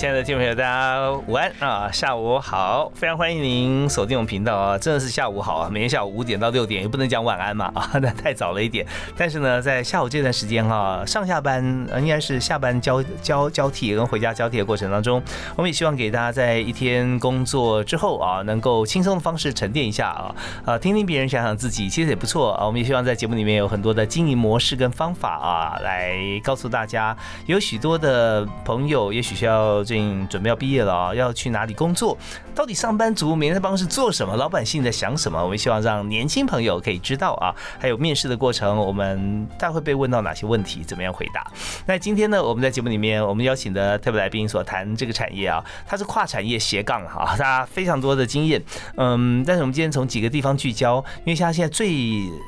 [0.00, 8.86] 亲爱的听众朋友，大家午安啊，下午好，非常欢迎您锁定我们频道啊，真的是下午好啊，每天下午五点到六点，也不能讲晚安嘛啊，那 太早了一点。
[9.14, 11.62] 但是呢，在下午这段时间哈，上下班
[11.98, 15.22] 应该是下班交交交替跟回家交替的过程当中，
[15.54, 22.64] 我们也希望给大家在一天工作之后啊，能够轻松的方式沉淀一下啊， 啊，听听别人，想想自己，其实也不错啊。
[22.64, 29.84] 我们也希望在节目里面有很多的经营模式跟方法啊，来告诉大家，有许多的朋友也许需要。
[29.90, 32.16] 最近准备要毕业了啊，要去哪里工作？
[32.54, 34.36] 到底上班族每天在办公室做什么？
[34.36, 35.42] 老百姓在想什么？
[35.42, 37.52] 我们希望让年轻朋友可以知道啊。
[37.76, 40.84] 还有面试的过程，我们大会被问到哪些问题？
[40.84, 41.44] 怎么样回答？
[41.86, 48.62] 那今天呢，我们在节目里面，我们邀请的特别来宾所谈这个产业啊，它是跨产业斜杠哈，他非常多的经验。
[48.96, 51.90] 嗯，但是我们今天从几个地方聚焦，因为像现在最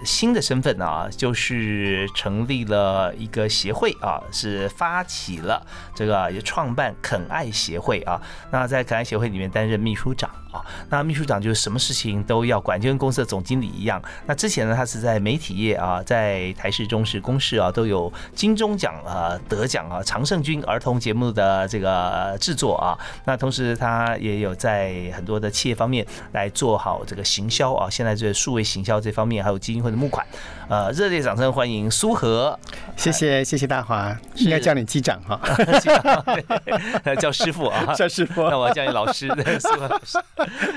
[0.04, 5.60] 新的身份啊，就是成立了一个协会啊，是发起了
[5.92, 6.94] 这个也创办。
[7.02, 14.00] 肯爱协会啊，那在可爱协会里面担任秘书长啊，那秘书长就是什么事情都要管，就跟公司的总经理一样。
[14.26, 22.98] 那之前呢，他是在媒体业啊，在台视、中视、公视啊都有金钟奖啊得奖啊，常胜军儿童节目的这个制作啊。
[23.24, 30.26] 那同时他也有在很多的企业方面来做好这个行销啊，现在这数位行销这方面还有基金会的募款。
[30.68, 32.58] 呃，热烈掌声欢迎苏和，
[32.96, 35.38] 谢谢谢谢大华，应该叫你机长哈。
[37.22, 38.42] 叫师傅啊，叫师傅。
[38.50, 40.18] 那我要叫你老师， 对，师傅老师。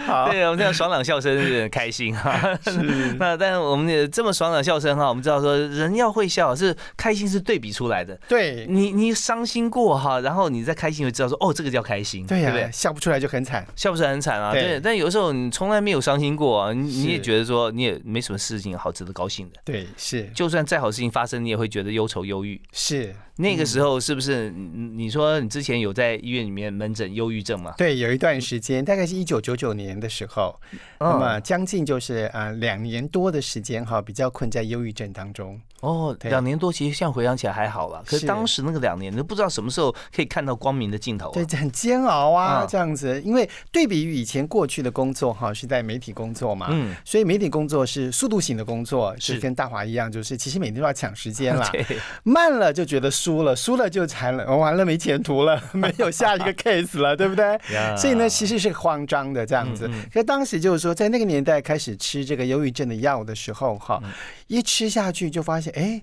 [0.05, 2.55] 好，对我们这样爽朗笑声是很开心哈。
[2.63, 2.71] 是。
[3.17, 8.15] 那但是我们也这么爽朗笑声哈，我们知道说人要会笑，是开心是对比出来的。
[8.27, 8.67] 对。
[8.69, 12.27] 你你伤心过哈，然后你再开心，就知道说哦，这个叫开心。
[12.27, 12.51] 对呀。
[12.51, 12.71] 对不对？
[12.71, 14.51] 笑不出来就很惨，笑不出来很惨啊。
[14.51, 14.79] 对。
[14.79, 19.59] 但有时候你从来没有伤心过，你你也觉得说你也没什么事情好值得高兴的。
[19.65, 20.23] 对，是。
[20.35, 22.61] 就算再好事情发生，你也会觉得忧愁忧郁。
[22.71, 23.15] 是。
[23.37, 24.49] 那个时候是不是？
[24.51, 27.73] 你说你之前有在医院里面门诊忧郁症吗？
[27.77, 30.59] 对，有一段时间，大概是一九九九年的时候，
[30.99, 35.59] 那么将近就是啊两年多的时间哈，比较困在忧郁症当中。
[35.81, 38.01] 哦，两年多，其实现在回想起来还好了。
[38.07, 41.29] 可是当时那个两年，都不知道什么时候可以看到光明的尽头。
[41.31, 43.21] 对，很煎熬啊，这样子。
[43.21, 51.71] 因为对比于以前过去的工作哈，是在媒体工作嘛，嗯，所以媒体工作是速度型的工作，是跟大华一样，就是其实每天都要抢时间啦。
[52.23, 57.59] 慢了就觉得输了，输了就惨了，完了没前途了， 没有下一个 case 了，对不对？
[57.97, 59.89] 所以呢，其实是慌张的这样子。
[60.13, 63.99] 可当时就是说，在那个年代开始吃这个忧郁症的药的时候哈，
[64.45, 65.73] 一吃下去就发现。
[65.75, 65.99] 哎，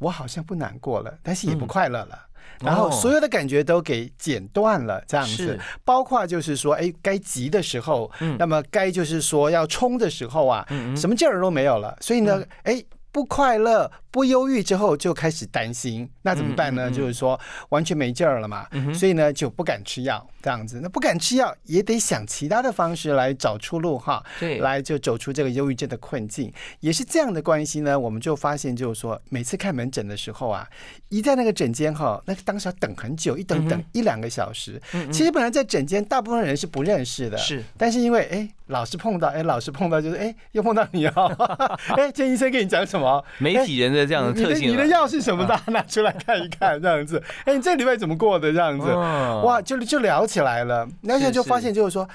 [0.00, 2.18] 我好像不难过了，但是也不快乐了。
[2.60, 11.96] 然后所有的感觉都给剪断了，这样子，包括就是说，哎，该急的时候，那么该就是说要冲的时候啊，什么劲儿都没有了。
[12.02, 13.90] 所以呢，哎，不快乐。
[14.16, 16.90] 不忧郁之后就开始担心，那怎么办呢？
[16.90, 17.38] 就是说
[17.68, 20.80] 完全没劲儿了嘛，所以呢就不敢吃药，这样子。
[20.82, 26.50] 那不敢吃药也得想其他的方式来找出路哈，对，来就走出这个忧郁症的困境。
[26.80, 30.66] 也是这样的关系呢，我们就发现就是说，每次看门诊的时候啊，
[31.10, 34.80] 一在那个诊间哈，那个当时要等很久，一等等一两个小时。
[35.12, 41.28] 其实本来在诊间，大部分人是不认识的，是，但是因为哎老是碰到，哎老是碰到，就是哎又碰到你哦，
[41.98, 43.22] 哎这医生跟你讲什么？
[43.36, 44.05] 媒体人的。
[44.06, 45.44] 这样的特性，你的药是什么？
[45.44, 47.22] 大家拿出来看一看，这样子。
[47.44, 48.52] 哎，你这礼拜怎么过的？
[48.52, 50.88] 这样子，哇，就就聊起来了。
[51.02, 52.08] 聊起来就发现，就是说。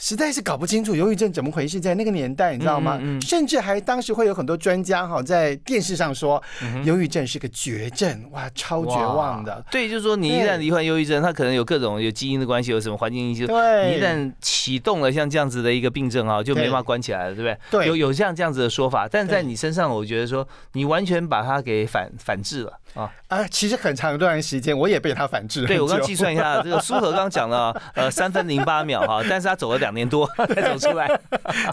[0.00, 2.98] 实在是搞不清楚忧郁症怎么回事，在那个年代，你知道吗？
[3.02, 6.42] 嗯甚至还当时会有很多专家哈在电视上说，
[6.84, 9.62] 忧郁症是个绝症，哇，超绝望的。
[9.70, 13.46] 对，就是说你一旦罹患忧郁症，它可能有各种有基因的关系，有什么环境因素。
[13.46, 17.80] 对，你一旦启动了像这样子的一个病症啊，就没办法关起来了，对不对？
[17.82, 23.46] 对，有有这样这样子的说法，但在你身上，我觉得说你完全把它给反反制了啊啊！
[23.48, 25.66] 其实很长一段时间，我也被他反制。
[25.66, 29.90] 对我刚计算一下，这个苏荷刚讲了呃三分零八秒哈， 但是他走了两。
[29.90, 31.20] 两年多 才走出来，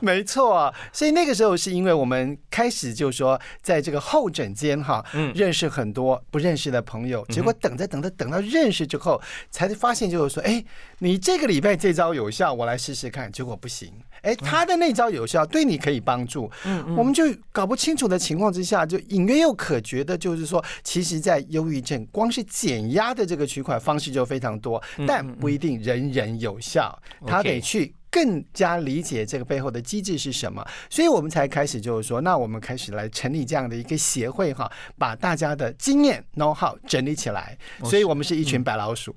[0.02, 0.74] 没错。
[0.92, 7.24] 所以那个时候是因为我们开始就说，在这个候诊间哈，嗯，认识很多不认识的朋友。
[7.28, 9.22] 结果等着等着，等到认识之后，
[9.52, 10.66] 才发现就是说，哎，
[10.98, 13.32] 你这个礼拜这招有效，我来试试看。
[13.32, 16.50] 结果不行，哎，他的那招有效，对你可以帮助。
[16.66, 27.94] 嗯嗯，我们就搞不清楚的情况之下，就隐约又可觉得，就是说，其实，在忧郁症，光是减压的这个取款方式就非常多，但不一定人人有效，他得去。
[28.10, 37.58] 更加理解这个背后的机制是什么，所以我们才开始就是说，那我们开始来成立这样的一个协会哈，把大家的经验 know how 整理起来。
[37.84, 39.16] 所以我们是一群白老鼠。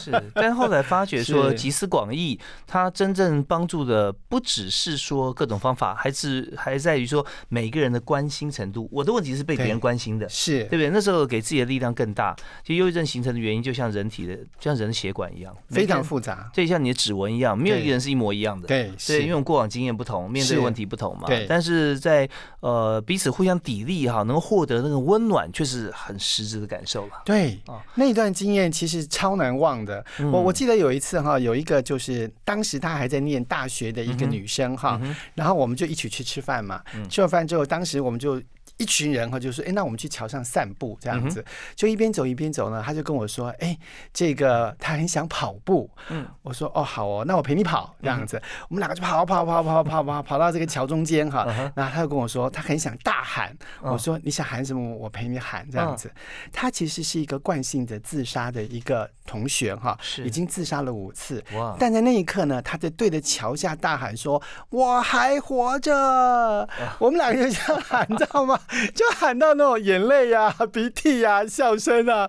[0.00, 8.88] 是，但后来发觉说 集思广益，它真正帮助的不只是说各种方法，还是还在于说每个人的关心程度。
[8.90, 10.90] 我的问题是被别人关心的，是对不对？
[10.90, 12.34] 那时候给自己的力量更大。
[12.64, 16.50] 其实忧郁症形成的原因，就像人体的，就像人的血管一样，非常复杂。
[16.52, 18.23] 就像你的指纹一样，没有一个人是一模。
[18.32, 21.26] 一样的，对，对，因为我们过往经验不同，面对问题不同嘛。
[21.26, 22.28] 对，但是在
[22.60, 27.22] 呃彼此互相砥砺哈，能够获得那个温暖，却是很实质的感受了。
[27.24, 27.60] 对，
[27.94, 30.04] 那一段经验其实超难忘的。
[30.32, 35.00] 我我记得有一次哈，有一个就是当时他还在念大学的一个女生哈，
[35.34, 36.82] 然后我们就一起去吃饭嘛。
[37.10, 38.40] 吃了饭之后，当时我们就。
[38.76, 41.44] 一群人哈，就说：“哎，那我们去桥上散步，这样子，
[41.76, 43.78] 就一边走一边走呢。”他就跟我说：“哎，
[44.12, 51.44] 这个他很想跑步。”嗯，我说：“哦，好哦，那我陪你跑。”这样子，我们两个就跑跑跑跑跑跑跑到这个桥中间哈。
[51.74, 54.96] 然后他就跟我说：“他很想大喊。”我说：“你想喊什么？
[54.96, 56.12] 我陪你喊。”这样子，
[56.52, 61.42] 他其实是一个惯性的自杀的一个同学哈，已经自杀了五次。
[61.54, 61.76] 哇！
[61.78, 66.68] 但在那一刻呢，他在对着桥下大喊说：“我还活着！”
[66.98, 68.58] 我们两个就这样喊，你知道吗？
[68.94, 72.28] 就喊到那种眼泪呀、 鼻涕呀、笑声啊，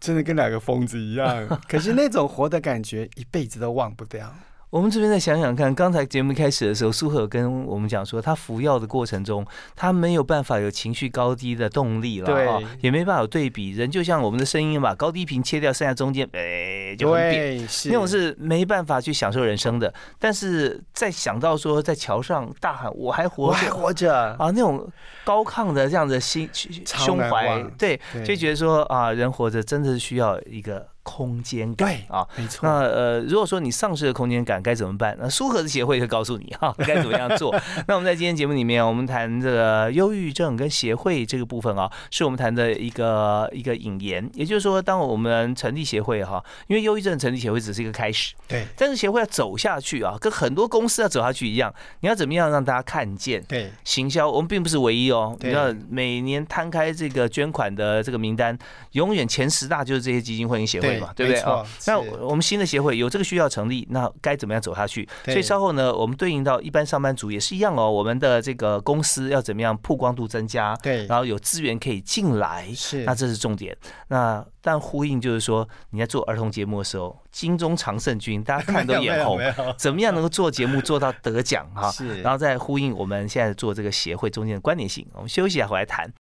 [0.00, 1.46] 真的跟两个疯子一样。
[1.68, 4.34] 可是那种活的感觉，一辈子都忘不掉。
[4.74, 13.70] 我们这边再想想看，刚才节目开始的时候，苏荷跟我们讲说，他服药的过程中，他没有办法有情绪高低的动力了，对，也没办法有对比。
[13.70, 19.94] 人就像我们的声音嘛，高低频切掉，剩下中间，哎，就很扁，那种是没办法去享受人生的。
[20.18, 24.84] 但是在想到说，在桥上大喊“我还活着，我还活着”啊，那种
[25.22, 30.84] 高亢的这样的心胸怀，对，就觉得说啊，人活着真的是需要一个。
[31.14, 32.68] 空间感，对啊，没错。
[32.68, 35.16] 那呃，如果说你丧失了空间感，该怎么办？
[35.20, 37.54] 那苏荷的协会会告诉你哈， 该怎么样做。
[37.86, 44.28] 那我们在今天节目里面，我们谈这个忧郁症跟协会这个部分啊，是我们谈的一个一个引言。
[44.34, 48.66] 也就是说，当我们成立协会哈，因为忧郁症成立协会只是一个开始，对。
[48.76, 53.40] 但是协会要走下去啊，跟很多公司要走下去一样，你要怎么样让大家看见？
[53.46, 55.36] 对，行销我们并不是唯一哦。
[55.40, 58.58] 你要每年摊开这个捐款的这个名单，
[58.92, 61.64] 永远前十大就是这些基金会跟协会嘛，对不对啊？
[61.86, 65.08] 那我们新的协会有这个需要成立，那该怎么样走下去？
[65.24, 67.90] 所以稍后呢，我们对应到一般上班族也是一样哦。
[67.90, 70.74] 我们的这个公司要怎么样曝光度增加？
[70.82, 73.76] 对，然后有资源可以进来，是那这是重点。
[74.08, 79.38] 那但呼应就是说，你在做儿童节目的时候，金钟常胜军，大家 看都眼红，
[79.76, 81.90] 怎么样能够做节目做到得奖哈？
[81.90, 85.06] 是，然后再呼应我们现在做这个协会中间的关联性。
[85.12, 86.23] 我们休息一下，回来谈。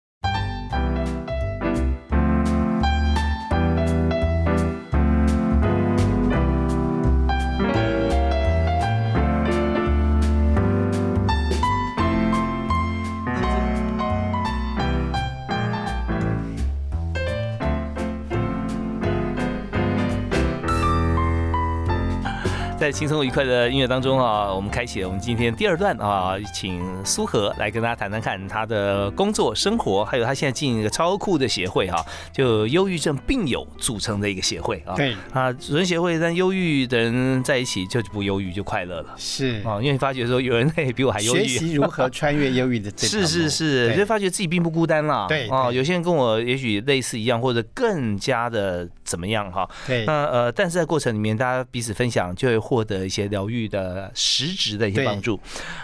[22.79, 34.95] 在轻松愉快的音乐当中啊，我们开启了我们今天第二段啊，请苏荷来跟大家谈谈看他的工作、生活，还有他现在进一个超酷的协会哈，就忧郁症病友组成的一个协会啊。
[34.95, 39.13] 对啊，组成协会，但忧郁的人在一起就不忧郁，就快乐了。
[39.17, 45.25] 是啊，因为发觉说有人比我还忧郁，学习如何穿越忧郁的这是是 是，就发觉自己并不孤单啦。
[45.27, 49.69] 对啊，有些人跟我也许类似一样，或者更加的怎么样哈。
[49.85, 55.39] 对，那呃，但是在过程里面，大家彼此分享，就会获得一些疗愈的实质的一些帮助。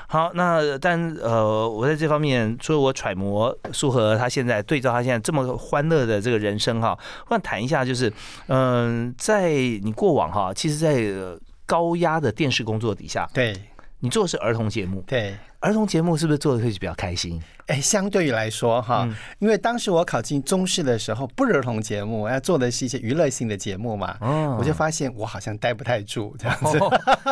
[0.08, 8.13] 好，那但呃，我在这方面，除了我揣摩苏和他现在对照他现在这么欢乐的这个人生哈，我想谈一下，就是
[8.50, 11.04] 嗯，在你过往哈，其实，在
[11.65, 13.56] 高压的电视工作底下，对
[14.00, 17.42] 你做的是儿童节目，对儿童节目是不是做的会比较开心？
[17.68, 19.08] 哎，相对于来说哈，
[19.40, 24.16] 因为当时我考进中视的时候，不是儿童节目，要做的是一些娱乐性的节目嘛，
[24.60, 26.80] 我就发现我好像待不太住这样子。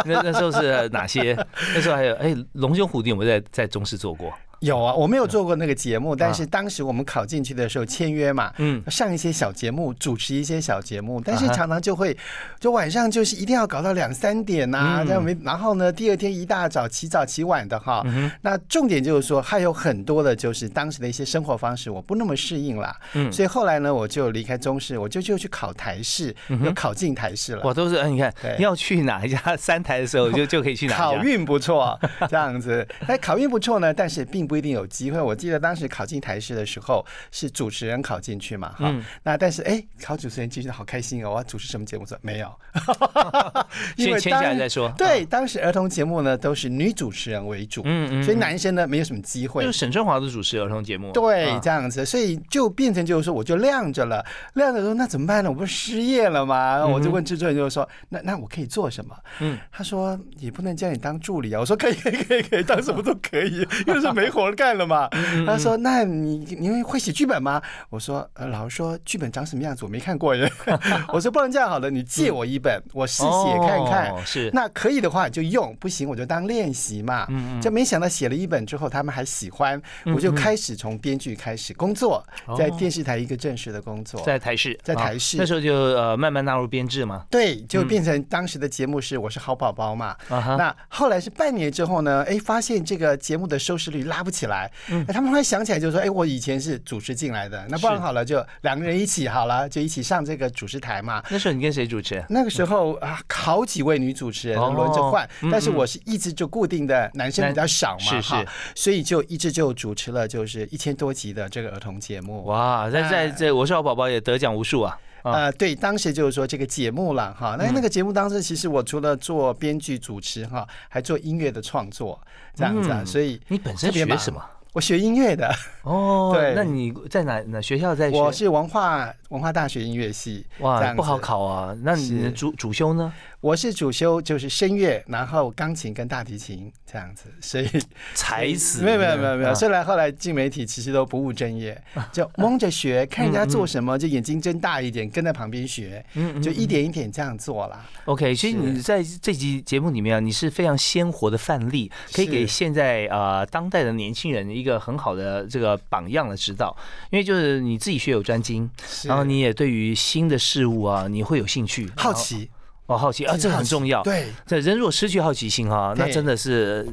[0.05, 1.37] 那那时候是哪些？
[1.75, 4.33] 那时候还有哎，龙兄虎弟有没有在在中视做过？
[4.63, 12.17] 有啊，我没有做过那个节目，但是当时我们考进去的时候签约嘛，嗯，上一些小节目，主持一些小节目，但是常常就会，
[12.61, 18.05] 就晚上就是一定要搞到两三点呐，这样没，然后呢，第二天一大早起早起晚的哈，
[18.41, 27.61] 那重点就是说还有很多的就是当时的一些生活方式我不那么适应啦，嗯，所以后来呢，我就离开中视，我就就去考台视，又考进台视了。
[27.65, 35.19] 我都是，你看要去哪一家三台的时候，就就可以去哪考运不错，这样子，哎，考运不错呢，但是并不一定有机会。
[35.19, 38.93] 我记得当时考进台视的时候，是主持人考进去嘛，哈，
[39.23, 42.05] 那但是哎，考主持人进去的好开心哦，我要主持什么节目？
[42.05, 42.51] 说没有，
[43.97, 44.93] 先签下来再说。
[44.97, 49.63] 对，当时儿童节目呢都是女主持人为主，嗯嗯，所以男生呢没有什么机会。
[49.63, 55.49] 就沈春华的主持儿童节目，对，这样子，所以就变成就是说，我就晾着了，晾着说那怎么办呢？
[55.49, 56.85] 我不是失业了吗？
[56.85, 59.15] 我就问制作人，就是说，那那我可以做什么？
[59.39, 61.59] 嗯，他说也不能叫你当助理啊。
[61.59, 65.07] 我说可以 可以可以可以，当什么都可以， 因为是没活干了嘛。
[65.45, 67.61] 他说那你你会写剧本吗？
[67.89, 70.51] 我说呃，老师说剧本长什么样子我没看过耶。
[71.13, 74.25] 我说不能这样好了，你借我一本，我试写看看。
[74.25, 77.27] 是，那可以的话就用，不行我就当练习嘛。
[77.61, 79.81] 就没想到写了一本之后，他们还喜欢，
[80.13, 82.25] 我就开始从编剧开始工作，
[82.57, 85.37] 在电视台一个正式的工作，在台视，在台视。
[85.37, 87.25] 那时候就呃慢慢纳入编制嘛。
[87.29, 90.15] 对，就变成当时的节目是我是好宝宝嘛。
[90.29, 94.71] 那后来是半年之后呢，哎，发现这个节目的收视率拉不起来。
[94.89, 95.05] 嗯。
[95.07, 101.21] 他们会想起来就说，哎，我以前是主持进来的，那不然好了，就两个人一起好了，就一起上这个主持台嘛。
[101.29, 102.23] 那时候你跟谁主持？
[102.29, 112.43] 那个时候啊，好几位女主持人轮着换，但是我是一直就固定的，男生比较少嘛，是是，所以就一直就主持了，就是一千多集的这个儿童节目。
[112.45, 114.97] 哇，在在在，我是好宝宝也得奖无数啊。
[115.23, 117.55] 呃，对，当时就是说这个节目了哈。
[117.57, 122.19] 那那个节目当时其实我除了做编剧主持哈，还做音乐的创作
[122.53, 123.03] 这样子，啊。
[123.05, 124.43] 所以你本身学什么？
[124.73, 125.53] 我学音乐的
[125.83, 126.31] 哦。
[126.33, 128.09] 对，那你在哪哪学校在？
[128.09, 130.45] 我是文化文化大学音乐系。
[130.59, 131.75] 哇，不好考啊。
[131.81, 133.11] 那你的主主修呢？
[133.41, 137.67] 我是主修就是声乐，然后钢琴跟大提琴这样子， 所以
[138.13, 139.53] 才死没有没有没有没有。
[139.55, 146.05] 虽然后来进媒体，其实都不务正业，就 蒙着学，看人家做什么，就眼睛睁大一点，跟在旁边学，
[146.41, 147.83] 就一点一点这样做啦。
[148.05, 156.73] OK，其实你在这集节目里面啊，你是非常鲜活的范例，可以给现在呃当代的年轻人一个很好的这个榜样的指导。
[157.09, 158.69] 因为就是你自己学有专精，
[159.03, 162.49] 然后你也对于新的事物啊，你会有兴趣、好奇。
[162.85, 164.03] 哦，好奇啊，这很重要。
[164.03, 166.85] 对，这人如果失去好奇心哈，那真的是，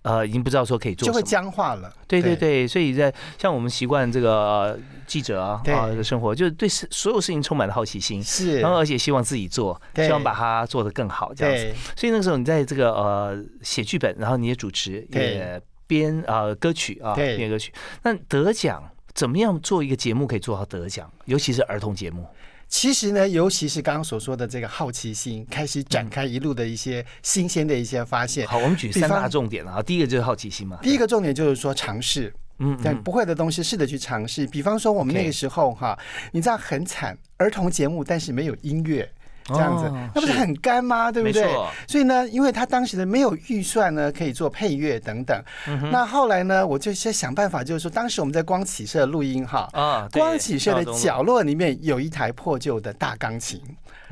[0.00, 1.92] 呃，已经不知道说可以做就会僵化了。
[2.08, 11.74] 对对对，所以在像我们习惯这个记者啊啊的生活，就是对所有事情充满了好奇心，是，然后而且希望自己做，希望把它做得更好这样子。
[11.94, 17.70] 所以那个时候你在这个呃写剧本，然后你也主持，也编啊歌曲啊编歌曲，
[18.04, 18.82] 那得奖
[19.14, 22.26] 怎么样做一个节目可以做到得奖，尤其是儿童节目。
[22.68, 28.46] 其实呢，尤其是刚刚所说的这个好奇心，开始展开一路的一些新鲜的一些发现。
[28.46, 29.82] 好，我们举三大重点啊。
[29.82, 30.78] 第一个就是好奇心嘛。
[30.80, 34.46] 第一个重点就是说尝试，嗯，但不会的东西试着去尝试。
[34.46, 35.98] 比方说我们那个时候哈，
[36.30, 39.10] 你知道很惨，儿童节目但是没有音乐。
[39.54, 41.10] 这样子，那不是很干吗？
[41.12, 41.44] 对不对？
[41.86, 45.42] 所以呢，因为他当时的没有预算呢，可以做配乐等等。
[45.90, 53.60] 那后来呢，我就先想办法，就是说，当时我们在光启社录音哈，啊，光启社的角落里面有一台破旧的大钢琴。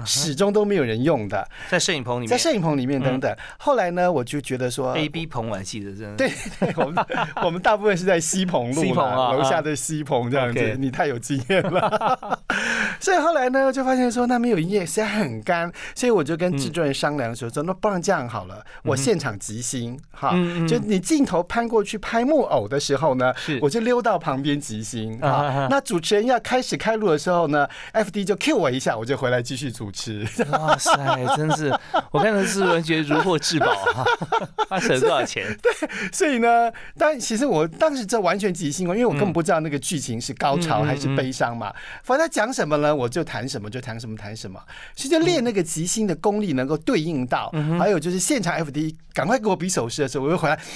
[0.04, 3.37] 始终都没有人用的，在摄影棚里面，在摄影棚里面等等。
[3.59, 6.14] 后来呢，我就觉得说，A B 棚我还记得，真的。
[6.14, 6.33] 对，
[6.76, 7.04] 我们
[7.42, 10.76] 我们大部分是在西棚录嘛，楼下的西棚这样子。
[10.78, 12.38] 你太有经验了。
[13.00, 20.30] 所以后来呢，就发现说，那没有音乐实在很干，所以我就跟制作人商量说，说那不然这样好了，我现场即兴哈，
[20.66, 25.68] 就你镜头攀过去拍木偶的时候呢，我就溜到旁边即兴啊。
[25.68, 29.88] 那主持人要开始开录的时候呢，F D 就 Q 我一下，我就回来继续主。
[29.90, 30.92] 持哇塞，
[31.35, 31.76] 真是
[32.12, 34.04] 我看到是人觉得如获至宝哈，
[34.70, 35.44] 他省了多少钱？
[35.61, 35.73] 对，
[36.12, 41.75] 所以呢，但其实我当时这完全即兴哦，因为我根本不知道那个剧情是高潮还是悲伤嘛。
[42.04, 44.61] 反正他讲什么呢，我就谈什么，就谈什么谈什么。
[44.94, 50.58] 其实练那个即兴的功力能够对应到，还有就是现场 F D 赶快给我比手势的时候，我又回来。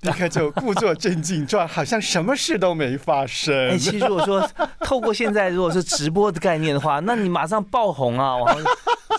[0.00, 3.68] 立刻就故作镇静状，好像什么事都没发生。
[3.68, 8.36] 哎，其实如果说透过现在如果是直播的概念的话，那你马上爆红啊！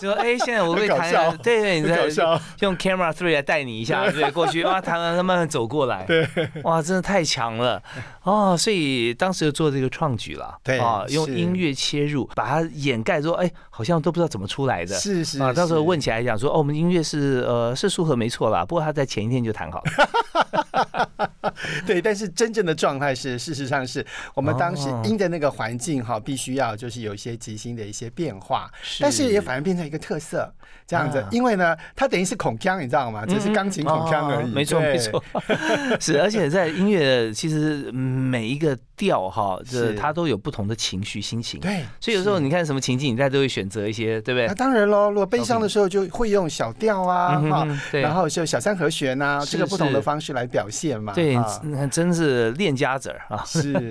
[0.00, 6.26] 说哎，现在我会弹，对对，你在用 camera three 来带你一下， 对，过去哇，弹完他慢慢走过来，对，
[6.64, 7.82] 哇，真的太强了。
[8.22, 21.30] 哦，所以当时就做这个创举了，对啊，用音乐切入，把它掩盖说，哎，好像都不知道怎么出来的，是是啊，到时候问起来讲说，哦，我们音乐是呃是舒和没错啦，不过他在前一天就弹好了，
[21.84, 28.70] 对，但是真正的状态是，事实上是我们当时音的那个环境哈，必须要就是有一些即兴的一些变化，
[29.00, 30.52] 但是也反而变成一个特色
[30.86, 33.24] 这样子，因为呢，它等于是孔腔，你知道吗？
[33.26, 35.22] 只是钢琴孔腔而已，没错没错，
[36.00, 44.46] 是，而且在音乐其实每一个调哈，这它都有不同的情绪心情，对，所以有时候你看什么情境，你在都会选择一些，对不对？
[44.46, 53.90] 那当然喽，如果悲伤的时候就会用小调啊，哈，然后就小三和弦啊，这个不同的方式来表现嘛，对，那真是练家子啊，是，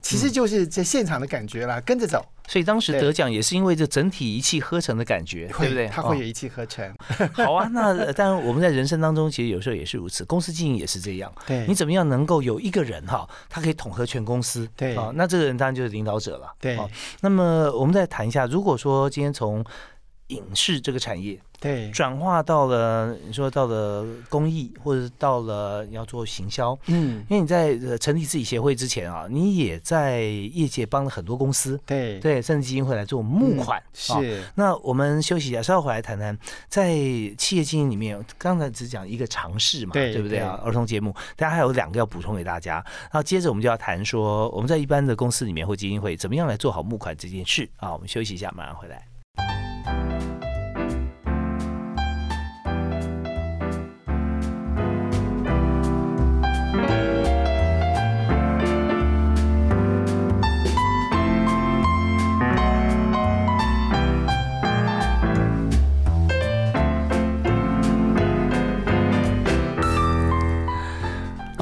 [0.00, 2.24] 其实就是在现场的感觉啦，跟着走。
[2.48, 5.88] 所以当时得奖也是因为这整体一气呵成的感觉，对不对？
[5.88, 6.92] 他会有一气呵成。
[7.32, 11.32] 好啊，那当然我们在人生当中其实有时候也是如此，公司经营也是这样。
[11.46, 14.68] 对，你怎么样能够有一个人哈，他可以统合全公司？
[14.76, 16.52] 对啊，那这个人当然就是领导者了。
[16.60, 16.78] 对，
[17.20, 19.64] 那么我们再谈一下，如果说今天从
[20.32, 21.38] 影视这个产业。
[21.60, 33.80] 对，转化到了你说到了公益，或者到了要做行销，嗯，因为你在成立自己协会之前啊，你也在业界帮了很多公司，对对，甚至基金会来做募款。
[33.92, 36.36] 是，那我们休息一下，稍后回来谈谈
[36.68, 36.96] 在
[37.38, 40.60] 企业经营里面，刚才只讲一个尝试嘛，对不对啊？
[40.64, 42.84] 儿童节目，大家还有两个要补充给大家。
[43.02, 47.92] 然后接着我们就要谈说，我们在一般的公司里面或基金会，怎么样来做好募款这件事啊？
[47.92, 49.11] 我们休息一下，马上回来。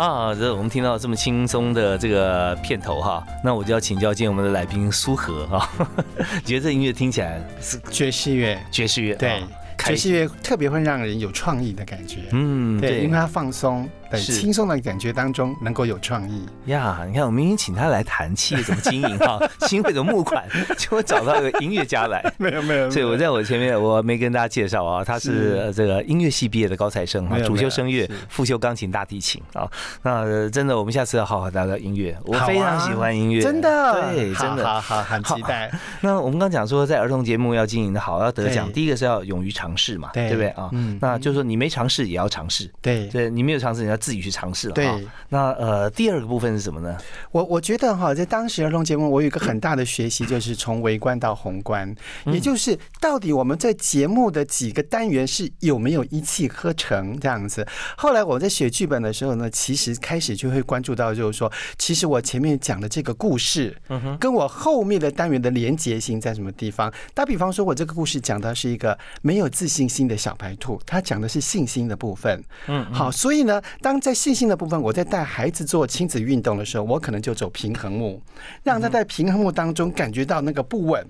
[0.01, 5.69] 啊，这我们听到这么轻松的这个片头哈，那我就要请教今天我们的来宾苏和哈，
[6.43, 9.43] 觉得这音乐听起来是爵士乐，爵士乐对。
[9.79, 16.47] 爵士乐特别会让人有创意的感觉，嗯，对，因为它放松，在轻松的感觉当中能够有创意。
[16.67, 16.99] 呀。
[17.07, 20.45] 你看，我明明请他来谈企业怎么经营哈， 新会的募款，
[20.77, 22.91] 结果找到一个音乐家来， 没有没有。
[22.91, 29.69] 所以我在我前面我没跟大家介绍啊，他是这个音乐系毕业的高材生啊，主修声乐，副修钢琴、大提琴啊。
[30.03, 35.71] 那真的，我们下次要好好聊聊音乐，我非常喜欢音乐，真的，对，真的，好好很期待。
[36.03, 39.71] 那我们刚讲说，在儿童节目要经营的好，要得奖，第一个是要勇于尝。
[39.77, 40.49] 试嘛，对不对？
[40.49, 40.69] 啊？
[40.73, 44.75] 嗯，那就是说你没尝试也要尝试，对，对你没有尝试，你要自己去尝试了。
[44.75, 46.97] 对，那呃，第二个部分是什么呢？
[47.31, 57.65] 我我觉得哈，在当时儿童节目，我有一个很大的学习，就是从微观到宏观，也就是到底我们在节目的几个单元是有没有一气呵成这样子。
[57.97, 66.93] 后来我在写剧本的时候呢，其实开始就会关注到，就是说，其实我前面讲的这个故事，嗯哼，跟我后面的单元的连结性在什么地方？
[67.15, 69.51] 打比方说，我这个故事讲的是一个没有。
[69.51, 72.43] 自信心的小白兔，他讲的是信心的部分。
[72.69, 78.21] 嗯，好，所以呢，当在信心的部分，我在带孩子做亲子运动的时候，我可能就走平衡木，
[78.63, 81.03] 让他在平衡木当中感觉到那个不稳。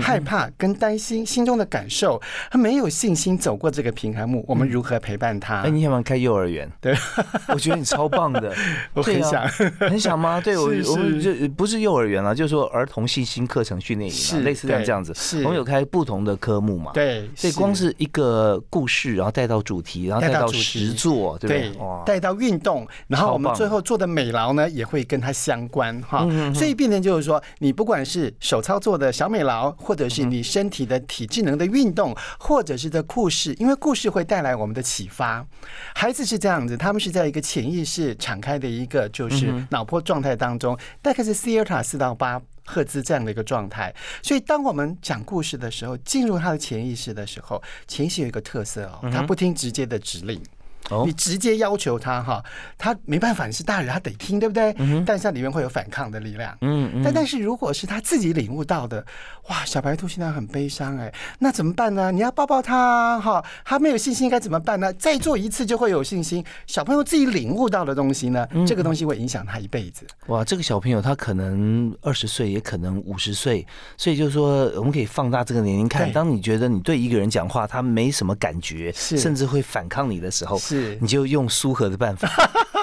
[0.00, 5.62] 害怕跟担心心中的感受，他没有信心走过这个平衡木，我们如何陪伴他？
[5.62, 6.70] 哎，你想不想开幼儿园？
[6.80, 6.94] 对，
[7.48, 8.54] 我觉得你超棒的，
[8.94, 9.46] 我很想，
[9.78, 10.40] 很想吗？
[10.40, 15.12] 对我，我们就不是幼儿园了，就是说儿童信心课程训练营，类似这样这样子。
[15.14, 16.92] 是，我们有开不同的科目嘛？
[16.92, 21.72] 对，所以光是一个故事，然后带到主题，然后带到实作，对，
[22.04, 26.26] 带到运动，然后我们最后做的美劳呢，也会跟它相关哈。
[26.54, 30.40] 所以变成就是说，你不管是手操作的小美劳，或者是你。
[30.50, 35.46] 身体的体智能的运动，或者是的故事，因为故事会带来我们的启发。
[35.94, 43.94] 孩子是这样子，他们是在一个潜意识敞开的一个就是脑波状态当中，大概是西尔塔四到八赫兹这样的一个状态。
[44.22, 50.42] 所以，当我们讲故事的时候，进入他的潜意识的时候，潜意识有一个特色哦，他不听直接的指令。
[51.04, 52.42] 你直接要求他哈，
[52.78, 54.74] 他没办法，你是大人，他得听，对不对？
[54.78, 56.56] 嗯但是里面会有反抗的力量。
[56.60, 57.02] 嗯嗯。
[57.02, 59.04] 但但是如果是他自己领悟到的，
[59.48, 62.12] 哇，小白兔现在很悲伤哎，那怎么办呢？
[62.12, 64.92] 你要抱抱他哈，他没有信心该怎么办呢？
[64.94, 66.44] 再做一次就会有信心。
[66.66, 70.06] 小朋友自己领悟到的东西呢，这个东西会影响他一辈子。
[70.26, 76.12] 哇，这个小朋友他可能二十岁，也可能五十岁，所以就是说，我们可以放大这个年龄看。
[76.12, 80.58] 当你觉得你对一个人讲话他没什么感觉，甚至会反抗你的时候。
[80.58, 82.28] 是，你就用舒和的办法。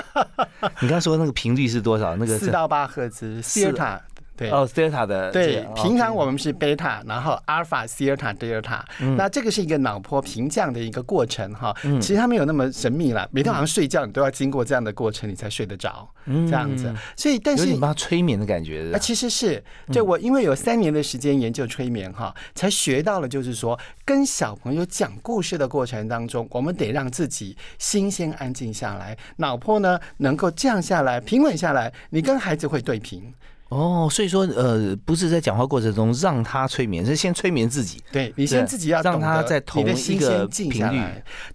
[0.81, 2.15] 你刚说那个频率是多少？
[2.15, 4.01] 那个四到八赫兹，西尔塔
[4.37, 4.49] 对。
[4.51, 8.85] 哦，delta 的对，平常我们是贝塔，然后阿尔法、西尔塔、德尔塔，
[9.17, 11.75] 那这个是一个脑波平降的一个过程哈。
[11.99, 16.93] 其实它没有那么神秘了，每天晚上睡觉你都要经过这样的过程，你才睡得着，这样子。
[17.15, 18.91] 所以，但是你帮他催眠的感觉。
[18.93, 19.63] 啊，其实是。
[19.91, 33.33] 就我因为有三年的时间研究催眠哈，才学到了，就是说跟小朋友讲故事的过程当中，我们得让自己心先安静下来，脑波呢能够降下来，平稳下来，你跟孩子会对平。
[33.69, 38.01] 哦，所以说，呃，不是在讲话过程中让他催眠，是先催眠自己。
[38.13, 41.01] 对你先自己要让他在同一个频率，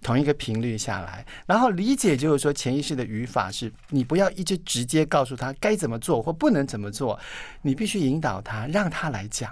[0.03, 7.19] 同一个频率下来，然后理解就是说潜意识的语法是，你不要一直直接告诉他该怎么做或不能怎么做，
[7.63, 9.51] 你必须引导他，让他来讲，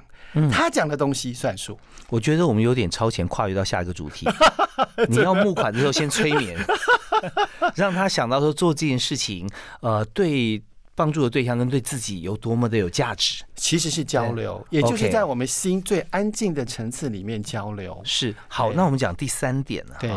[0.52, 1.80] 他讲的东西算数。
[2.10, 4.28] 我觉得我们有点超前，跨越到下一个主题。
[5.10, 6.56] 你要募款的时候先催眠，
[7.74, 10.62] 让他想到说做这件事情，呃，对。
[10.93, 17.99] 帮助的对象跟对自己有多么的有价值，其实是交流，也就是在我们心最安静的层次里面交流。
[18.04, 19.95] 是好，那我们讲第三点了。
[19.99, 20.12] 对，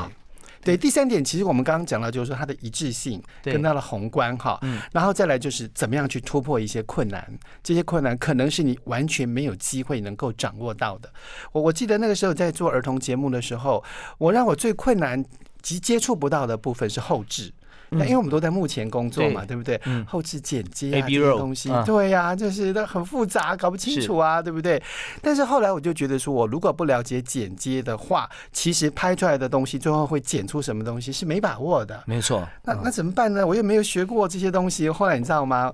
[0.62, 4.58] 对，第三点其实我们刚刚讲到，就是说它的一致性跟它的宏观哈，
[4.92, 11.10] 然后再来就是怎么样去突破一些困难，这些困难可能是你完全没有机会能够掌握到的。
[11.52, 13.82] 我我记得那个时候在做儿童节目的时候，
[14.18, 15.24] 我让我最困难
[15.62, 17.52] 及接触不到的部分是后置。
[17.90, 19.80] 那因为我们都在幕前工作嘛，对不对？
[20.06, 24.82] 后置剪接啊这些东西，对呀，就是都很复杂，搞不清楚啊，对不对？
[25.22, 32.02] 但是后来我就觉得说，我如果不了解剪接的话，其实拍出来的东西最后会剪出什么东西是没把握的。
[32.06, 32.46] 没错。
[32.64, 33.46] 那那怎么办呢？
[33.46, 34.88] 我又没有学过这些东西。
[34.90, 35.72] 后来你知道吗？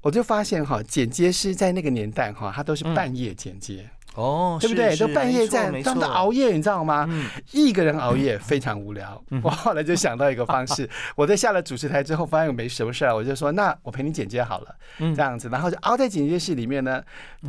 [0.00, 3.84] 我就发现哈，剪接师在那个年代哈，他都是半夜剪接。
[4.14, 4.96] 哦，对不对？
[4.96, 7.08] 都半夜在，他们熬夜，你知道吗？
[7.52, 9.22] 一个人熬夜非常无聊。
[9.44, 17.00] 我后来就想到一个方式， 我在下了主持台之后，发现没什么事儿，我就说，那我陪你剪接好了，这样子，然后就熬在剪接室里面呢，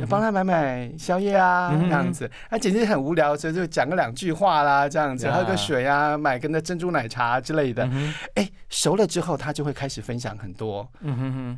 [0.08, 2.30] 帮他买买宵夜啊，这样子。
[2.48, 7.88] 他剪接很无聊，所以就讲个两句话啦，这样子，喝个水啊，买个那珍珠奶茶之类的。
[8.34, 10.88] 哎，熟了之后，他就会开始分享很多，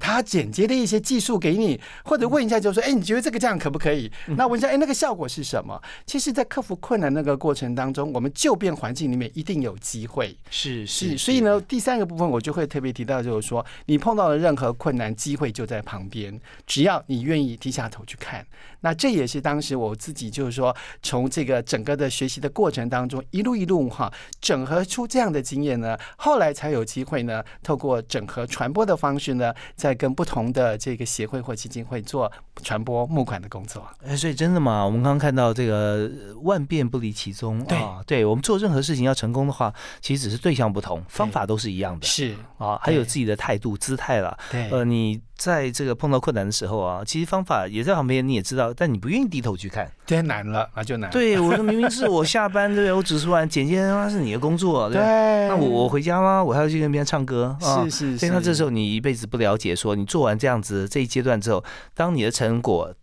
[0.01, 4.11] 他剪接的一些技术给你，或者问一下，就说，哎，你觉得这个这样可不可以？
[4.29, 4.92] 那问一下，哎，那个。
[4.93, 5.81] 效果是什么？
[6.07, 10.37] 其实，在克服困难那个过程当中，我们就变环境里面一定有机会。
[10.51, 18.47] 是是，所以呢，第三个部分我就会特别提到，就是说，你碰到了任何困难，机会就在旁边，只要你愿意低下头去看。
[18.83, 32.31] 那这也是当时我自己就是说，从这个整个的学习的过程当中，一路一路哈，整合出这样的经验呢，后来才有机会呢，透过整合传播的方式呢，在跟不同的这个协会或基金会做
[32.63, 33.87] 传播募款的工作。
[34.05, 34.85] 哎，所以真的吗？
[34.85, 36.11] 我们刚刚看到这个
[36.43, 42.07] 万变不离其宗啊，对我们做任何事情要成功的话，其实只是对象不同，方法都是一样的。
[42.07, 44.37] 是啊，还有自己的态度、姿态了。
[44.51, 51.11] 对，呃，你在这个碰到困难的时候啊，其实方法也在旁边，你也知道，但你不愿意低头去看，太难了，那就难。
[51.11, 52.93] 对，我说明明是我下班，对不对？
[52.97, 55.01] 我只是完剪接，那是你的工作，对。
[55.01, 56.43] 那我我回家吗？
[56.43, 57.57] 我还要去跟别人唱歌？
[57.61, 58.19] 是是。
[58.19, 62.95] 所以，他这时候你一辈子不了解，说你做完这样子这一阶段之后，当你的成果。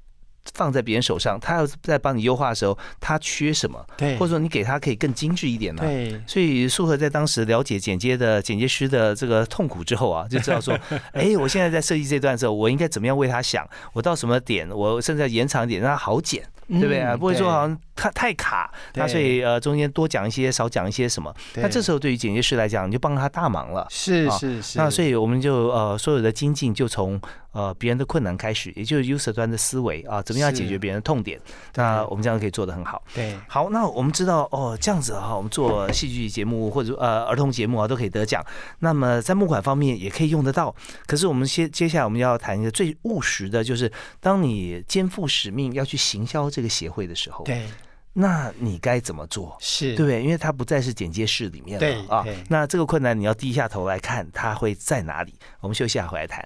[0.53, 3.85] 放在别人手上，他要在帮你优化的时候，他缺什么？
[3.97, 5.83] 对，或者说你给他可以更精致一点呢？
[5.83, 6.21] 对。
[6.27, 10.77] 所以素和在当时了解剪接的剪接师的这个痛苦之后啊，就知道说，
[11.13, 13.67] 哎，我现在在设计这段的时候，我应该怎么样为他想？
[13.93, 16.43] 我到什么点，我甚至要延长一点，让他好剪。
[16.71, 17.17] 对不对啊？
[17.17, 21.33] 不会说好像太太卡，那所以呃中间多讲一些，少讲一些什么？
[21.55, 23.87] 那这时候对于剪接师来讲，你就帮他大忙了。
[23.89, 24.77] 是是是。
[24.77, 27.19] 那所以我们就呃所有的精进就从
[27.51, 31.41] 呃别人的困难开始，也就是 user 端的思维啊，怎么样解决别人的痛点？
[31.73, 33.01] 那我们这样可以做得很好。
[33.15, 33.35] 对。
[33.47, 38.45] 好，那我们知道哦，这样子哈，我们做戏剧节目或者呃儿童节目啊都可以得奖。
[38.77, 40.75] 那么在募款方面也可以用得到。
[41.07, 46.59] 可是我们接接下来我们要谈一个最务实的，就是当你肩负使命要去行销这。
[46.59, 47.69] 这个协会的时候，对，
[48.11, 49.55] 那你该怎么做？
[49.61, 50.21] 是对不对？
[50.21, 52.25] 因为它不再是剪接室里面了啊。
[52.49, 55.33] 那这个困难你要低下头来看，它会在哪里？
[55.61, 56.45] 我们休息下回来谈。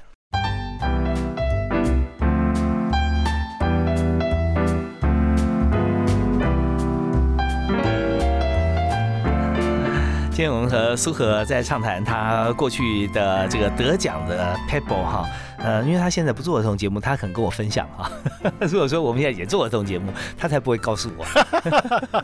[10.35, 15.29] 今天我们和苏荷在畅谈他过去的这个得奖的 table 哈。
[15.57, 18.11] 呃，因为他现在不做儿童节目，他肯跟我分享啊。
[18.59, 21.25] 如果说我们现在也做儿童节目，他才不会告诉我。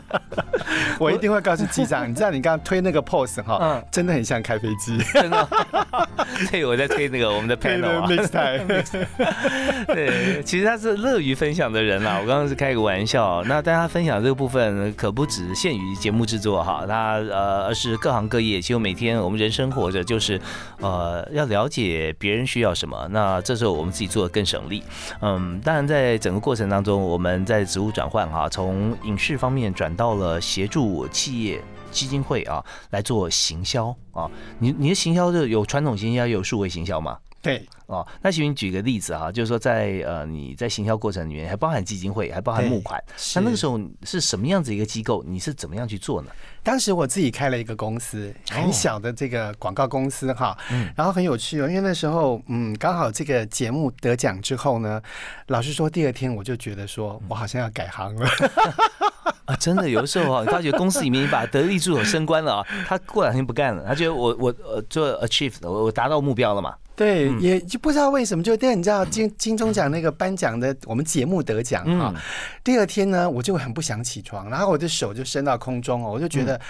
[0.98, 5.48] 我一定会告诉机长，你知道你刚刚推那个 pose 哈，嗯，真的很像开飞机，真的。
[6.50, 8.06] 对，我在推那个我们的 panel 啊。
[9.86, 12.18] 对，其实他是乐于分享的人啦。
[12.20, 18.60] 我刚刚是开个玩笑，那大家分享这个部分可不只限于节目制作哈，他呃，而是各行各业。
[18.60, 20.40] 其实每天我们人生活着，就是
[20.80, 23.08] 呃，要了解别人需要什么。
[23.10, 24.82] 那这时候我们自己做的更省力。
[25.20, 31.62] 嗯，当然在整个过程当中，我们在职务转换哈，从影视方面转到了协助企业。
[31.90, 34.30] 基金会啊，来做行销啊，
[34.60, 37.18] 你你的行销就有传统行销，有数位行销吗？
[37.42, 43.02] 对哦，那请你举个例子哈，就是说在呃你在行销过程里面，还包含基金会，还包含募款，
[43.34, 45.24] 那那个时候是什么样子一个机构？
[45.26, 46.30] 你是怎么样去做呢？
[46.62, 50.54] 当时我自己开了一个公司，很小的这个广告公司哈，
[50.94, 55.00] 然后很有趣哦，因为那时候嗯刚好这个节目得奖之后呢，
[55.46, 58.28] 老实说第二天我就觉得说我好像要改行了。
[59.46, 66.76] 啊，真的有的时候啊，你发觉公司里面你把得力助手升官了啊，他过两天不干了，他觉得我我呃做 achieve 我我达到目标了嘛。
[67.00, 72.14] 对，也就不知道为什么，就但你知道金金钟奖那个颁奖的，我们节目得奖哈，
[72.62, 76.60] 第二天呢，我就很不想起床，然后我的手就伸到空中哦，我就觉得。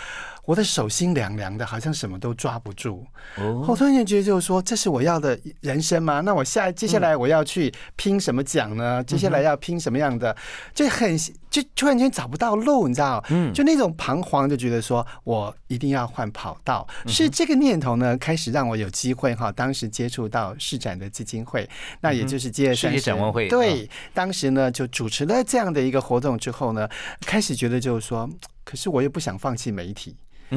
[0.50, 3.06] 我的手心凉凉的，好像什么都抓不住。
[3.38, 6.20] 我突然间觉得，就是说，这是我要的人生吗？
[6.22, 9.00] 那我下接下来我要去拼什么奖呢？
[9.04, 10.36] 接下来要拼什么样的？
[10.74, 11.16] 就很
[11.48, 13.24] 就突然间找不到路，你知道？
[13.30, 16.84] 嗯，就那种彷徨，就觉得说我一定要换跑道。
[17.06, 19.52] 是这个念头呢，开始让我有机会哈。
[19.52, 23.46] 当时接触到市展的基金会，那也就是接世界展望会。
[23.46, 26.88] 对，当时呢就主持了这样的一个活动之后呢，
[27.20, 28.28] 开始觉得就是说，
[28.64, 30.16] 可是我又不想放弃媒体。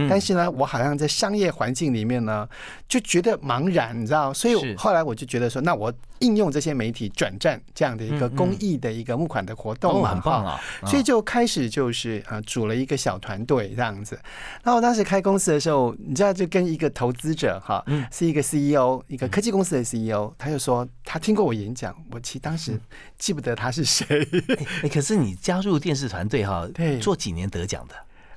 [0.09, 2.47] 但是呢，我好像在商业环境里面呢，
[2.87, 4.33] 就觉得茫然，你知道？
[4.33, 10.59] 所以后来我就觉得说，那我应用这些媒体转战这样的一个公益的一个募款的活动嘛，很棒啊！
[10.85, 14.19] 所以就开始就是啊，组了一个小团队这样子。
[14.63, 22.79] 那我当时开公司的时候，你知道，就跟一个投资者哈，是一个 CEO，一个科技公司的 CEO，他就说他听过我演讲，我其实当时
[23.17, 24.05] 记不得他是谁。
[24.81, 27.95] 哎，可是你加入电视团队哈，对，做几年得奖的？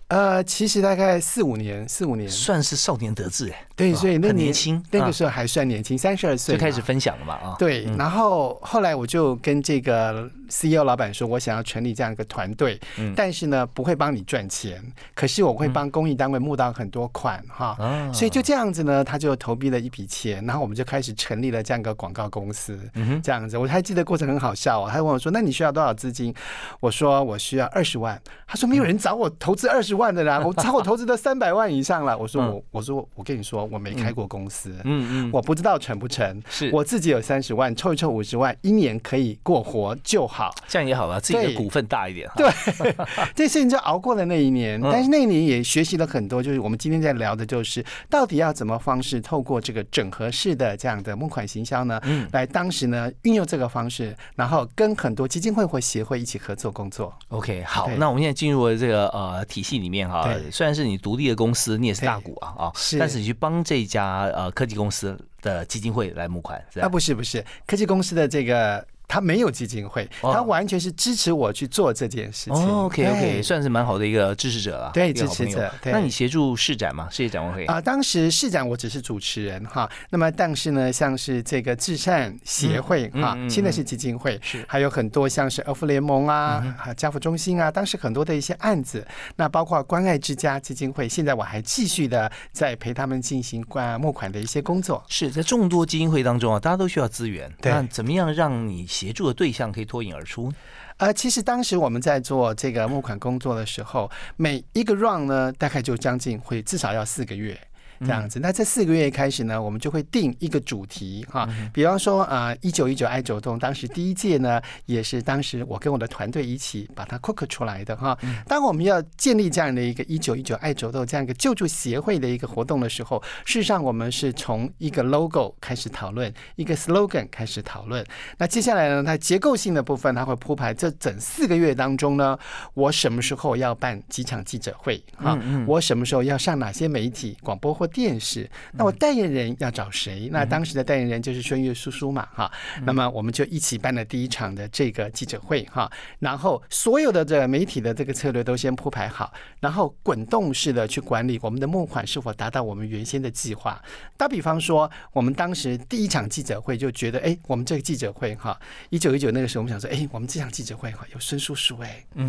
[0.08, 3.66] 呃，其实大概四五年，四五年算是少年得志哎。
[3.74, 7.56] 对，所以那年轻那个时候还算年轻，三十二岁就开始分享了嘛啊。
[7.58, 12.80] 对，然后后来我就跟这个 CEO 老板说，我想要成立这样一个团队，
[13.14, 14.80] 但是呢不会帮你赚钱，
[15.14, 17.76] 可是我会帮公益单位募到很多款哈。
[18.14, 22.78] 所以就这样子呢，他就投币了一笔钱，然后我们就开始成立了这样一个广告公司。
[23.22, 24.88] 这样子，我还记得过程很好笑哦。
[24.90, 26.34] 他问我说：“那你需要多少资金？”
[26.80, 32.16] 我说：“我需要二十万。”他说：“没有人找我投资二十。”万的啦，我找我投资都 三百万以上了。
[32.16, 36.40] 我说我我说我跟你说，我没开过公司，嗯嗯，我不知道成不成。
[36.48, 40.54] 是我自己有三十万，凑一凑五十万，一年可以过活就好。
[40.68, 42.30] 这样也好了，自己的股份大一点。
[42.36, 42.48] 对，
[43.34, 44.80] 这事情就熬过了那一年。
[44.80, 51.98] 但是那一年也学习了很多，就是我们今天在聊的，就是到底要怎么方式透过这个整合式的这样的募款行销呢？
[52.04, 57.12] 嗯，来当时呢运用这个方式，然后跟很多基金会或协会一起合作工作。
[57.28, 59.85] OK，好，那我们现在进入了这个呃体系里。
[59.86, 67.44] 里面哈，虽然是你独立的公司，你也是大股啊啊，但是你去帮这家呃科技公司的基金会来募款，啊不是不是。
[67.66, 68.84] 科技公司的这个。
[69.08, 72.54] 他没有基金会，他完全是支持我去做这件事情。
[72.54, 74.90] OK OK，算是蛮好的一个支持者了。
[74.92, 75.72] 对，支持者。
[75.84, 77.08] 那你协助市展吗？
[77.10, 79.88] 世界展望会啊，当时市展我只是主持人哈。
[80.10, 89.06] 那么，但是呢，像是这个至善协会哈，现在是基金会，是还有很多像是儿福联盟啊、家福中心啊，当时很多的一些案子。
[89.36, 95.04] 那包括关爱之家基金会，现在我还继续的在陪他们进行关募款的一些工作。
[95.06, 97.48] 是在众多基金会当中啊，大家都需要资源。
[97.62, 98.84] 那怎么样让你？
[98.96, 100.50] 协助的对象可以脱颖而出。
[100.96, 107.60] 呃，其实当时我们在做这个募款工作的时候，每一个 run 呢，大概就将近会至少要四个月。
[108.00, 118.16] 这样子，那这四个月开始呢，我们就会定一个主题哈，比方说啊，一九一九爱走动，当时第一届呢，也是当时我跟我的团队一起把它 cook 出来的哈。
[118.46, 128.04] 当我们要建立这样的一个一九一九爱走动这样一个救助协会的一个活动的时候，事实上我们是从一个 logo 开始讨论，一个 slogan 开始讨论。
[128.36, 132.38] 那接下来呢，它结构性的部分，它会铺排这整四个月当中呢，
[132.74, 137.85] 我什么时候要办几场记者会哈，我什么时候要上哪些媒体广播会。
[137.86, 140.28] 或电视，那我代言人要找谁？
[140.32, 142.50] 那当时的代言人就是孙悦叔叔嘛，哈。
[142.82, 145.90] 那么我们就一起办了第一场的这个记者会，哈。
[146.18, 153.80] 然后所有的这个媒体的这个策略都先铺排好，然后滚动式的去管理我们的募款是否达到我们原先的计划。
[154.16, 158.58] 打比方说，我们当时第一场记者会就觉得，哎，我们这个记者会，哈，
[158.90, 162.28] 一九一九那个时候，我们想说，哎，我们这场记者会，哈，有孙叔叔，哎，嗯。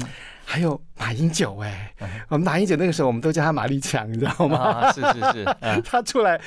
[0.49, 1.93] 还有马英九哎，
[2.29, 4.89] 我们马英九那个时候我们都叫他马立强，你知道吗？
[4.93, 5.46] 是是是，
[5.85, 6.39] 他出来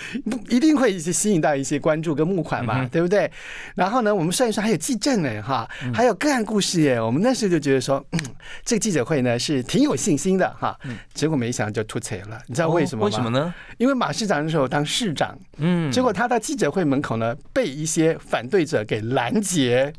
[0.48, 3.30] 一定会吸引到一些关注跟募款嘛，对不对？
[3.74, 7.00] 然后呢，我们算一算还有记证哎哈，还有个案故事耶。
[7.00, 8.04] 我们那时候就觉得说，
[8.64, 10.78] 这个记者会呢是挺有信心的哈。
[11.14, 13.06] 结果没想到就突锤了，你知道为什么吗？
[13.06, 13.54] 为什么呢？
[13.78, 19.92] 因为马市长那时候当市长，嗯，结果他到记者会门口呢被一些反对者给拦截。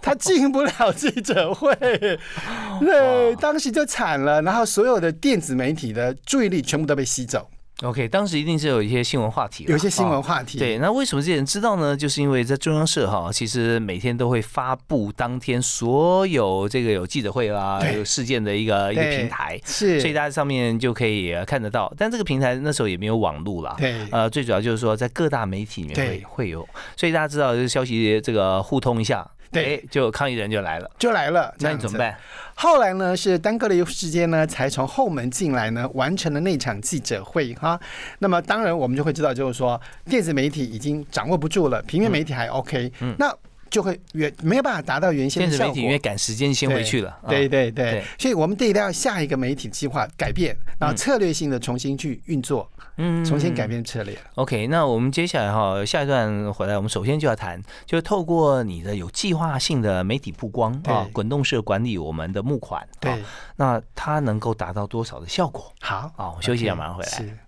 [0.00, 1.74] 他进不了记者会，
[2.80, 4.40] 对，当时就惨了。
[4.42, 7.50] 然后所有的电子媒体的注意力全部都被吸走。
[7.84, 10.58] OK，当时一定是有一些新闻话题，有一些新闻话题。
[10.58, 11.96] 对，那为什么这些人知道呢？
[11.96, 21.92] 就是因为在中央社哈，其实每天都会发布当天所有这个有记者会啦、有事件的一个一个平台，是，所以大家上面就可以看得到。
[21.96, 29.24] 但这个平台那时候也没有网络啦，对，呃，最主要就是说在各大媒体里面会会有，所以大家知道这个消息这个互通一下。
[29.50, 31.54] 对，就抗议人就来了，就来了。
[31.58, 32.16] 那你怎么办？
[32.54, 33.16] 后来呢？
[33.16, 37.78] 是耽搁了一时间呢，才从后门进来呢，完成了那场记者会哈。
[38.18, 42.92] 那么当然，我们就会知道，就是说电子媒体已经掌握不住了，平面媒体还 OK。
[43.00, 43.34] 嗯，那。
[43.70, 45.66] 就会原没有办法达到原先的效果。
[45.66, 47.14] 电子媒体因为赶时间先回去了。
[47.28, 52.77] 对对对，所以我们得要下一个媒体计划改变，然后策略性的重新去运作，嗯，
[53.24, 54.18] 重新改变策略。
[54.34, 63.22] OK，那我们接下来哈，下一段回来，我们首先就要谈，就是透过你的有计划性的媒体曝光啊，滚动式管理我们的募款，对，
[63.56, 65.72] 那它能够达到多少的效果？
[65.80, 67.47] 好，啊，我休息一下，马上回来。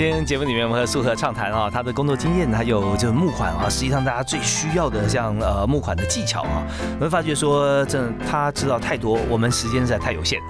[0.00, 10.40] 今天节目里面，我们和素和畅谈啊，他的工作经验，还有就是募款啊，实际上大家最需要的像呃募款的技巧啊，我们发觉说，这他知道太多，我们时间实在太有限，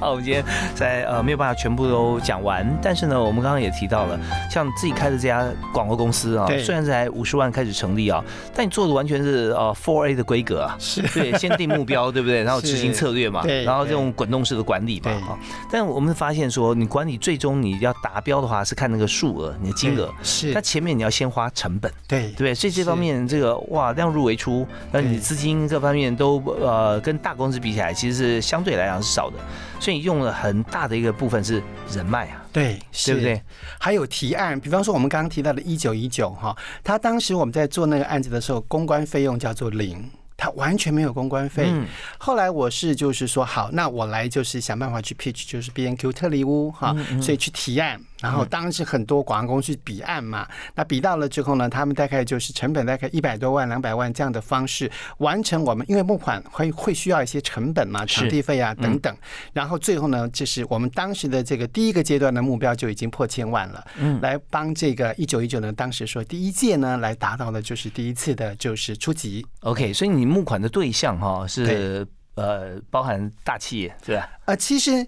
[0.00, 0.42] 我们今天
[0.74, 2.66] 在呃没有办法全部都讲完。
[2.80, 4.18] 但是呢，我们刚刚也提到了，
[4.50, 12.42] 像自己开的这家广告公司啊，虽然才五十万开始成立啊，但你做的完全是呃 Four A 的规格啊，是 对，先定目标，对不对？
[12.42, 15.36] 然后执行策略嘛，对然后这种滚动式的管理嘛，啊。
[15.70, 18.93] 但我们发现说，你管理最终你要达标的话，是看。
[18.94, 29.36] 那个数额，你的金额是，那前面你要先花成本，对对，所以这方面这个哇量入为出，那你资金各方面都呃跟大公司比起来，其实是相对来讲是少的，
[29.80, 33.42] 所以你用了很大的一个部分是人脉啊，对，对不对？
[33.80, 40.08] 还有提案，比方说我们刚刚提到的一九一九哈，他当时我们在做那个案子的时候，公关费用叫做零。
[40.36, 41.72] 他完全没有公关费。
[42.18, 47.98] 后来我是就是说，好，那我来就是想办法去 pitch，就是 B N Q 特例屋哈，所以去提案。
[48.24, 59.14] 然后当时很多广告公司比案嘛，那比到了之后呢，他们大概就是成本大概一百多万、两百万这样的方式完成我们，因为募款会会需要一些成本嘛，场地费啊等等。
[59.52, 63.86] 然后最后呢，就是我们当时的这个第一个阶段的目标就已经破千万了。
[63.98, 69.46] 嗯，来帮这个一九一九呢，当时说第一届呢，来达到的就是第一次的就是初级。
[69.60, 72.06] OK，所以你募款的对象哈是
[72.36, 74.30] 呃包含大企业是吧？
[74.46, 75.06] 呃，其实。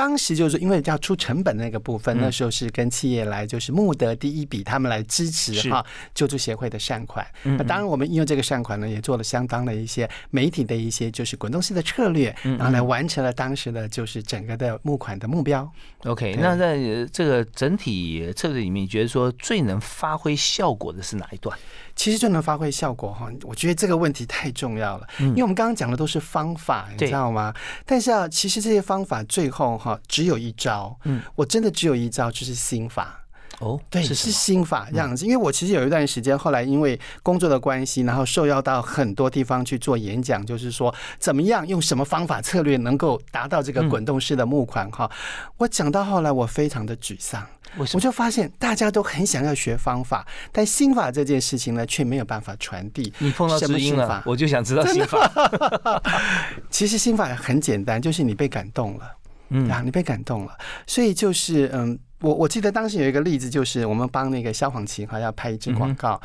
[0.00, 5.84] 当时就是因为要出成本那个部分，那时候是跟企业来就是募得第一笔，他们来支持哈
[6.14, 7.26] 救助协会的善款。
[7.42, 15.70] 那当然我们应用这个善款呢，也做了相当的一些媒体的一些就是滚动式的策略，然后来完成了当时的就是整个的募款的目标。
[16.04, 16.78] OK，那在
[17.12, 21.54] 这个整体策略里面，你觉得说最能发挥效果的是哪一段？
[22.00, 27.52] 其实就能发挥效果哈，我觉得这个问题太重要了，因为我们刚刚讲的都是方法，你知道吗？
[27.84, 33.22] 但是啊，其实这些方法最后哈只有一招，嗯，我真的只有一招，就是心法
[33.58, 35.26] 哦，对，是心法这样子。
[35.26, 45.10] 因为我其实有一段时间，后来因为工作的关系，然后受邀到很多地方去做演讲，就是说怎么样用什么方法策略能够达到这个滚动式的募款哈。
[45.58, 47.46] 我讲到后来，我非常的沮丧。
[47.76, 53.12] 我就发现大家都很想要学方法，但心法这件事情呢，却没有办法传递。
[53.18, 56.02] 你碰到知音了，我就想知道心法。
[56.70, 59.10] 其实心法很简单，就是你被感动了，
[59.50, 60.56] 嗯啊，你被感动了。
[60.86, 66.20] 所以就是嗯，我我记得当时有一个例子，就是我们帮那个消防旗哈要拍一支广告，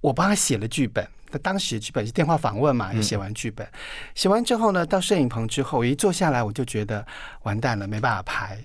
[0.00, 1.06] 我帮他写了剧本。
[1.30, 3.68] 他当时剧本是电话访问嘛，也写完剧本，
[4.14, 7.06] 写完之后呢，到摄影棚之后，我一坐下来，我就觉得
[7.42, 8.58] 完蛋了，没办法拍。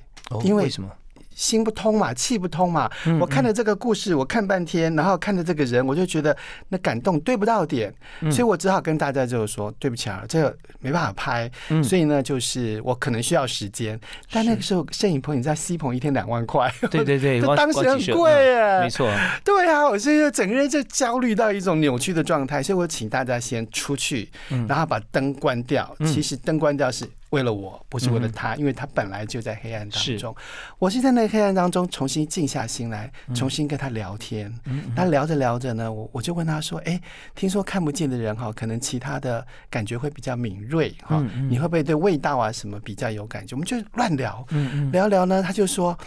[0.46, 0.90] 因为什么？
[1.36, 2.90] 心不通嘛，气不通嘛。
[3.20, 6.36] 我看了这个故事，我看半天，然后看着这个人，我就觉得
[6.70, 7.94] 那感动对不到点，
[8.32, 11.52] 所以我只好跟大家就是说，对不起啊，这个没办法拍。
[11.84, 14.00] 所以呢，就是我可能需要时间。
[14.32, 19.10] 但那个时候摄影棚你知道西棚一天两万块，对对对， 当时很贵耶，没错。
[19.44, 24.30] 对啊，我现在整个人就焦虑到一种扭曲的状态，所以我请大家先出去，
[24.68, 25.96] 然后把灯关掉。
[26.06, 27.08] 其实灯关掉是。
[27.34, 30.36] 为了我，不是为了他，因为他本来就在黑暗当中。
[30.78, 34.54] 我是在那个黑暗当中重新静下心来，重新跟他聊天。
[34.96, 37.02] 那聊着聊着呢，我我就问他说：“哎，
[37.34, 44.46] 听说看不见的人哈，可能其他的感觉会比较敏锐哈，你会不会对味道啊什么比较有感觉？”我们就乱聊，
[44.92, 45.98] 聊聊呢，他就说：“